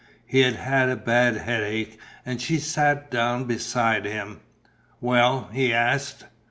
[0.25, 4.39] He had a bad headache and she sat down beside him.
[4.99, 6.25] "Well?" he asked.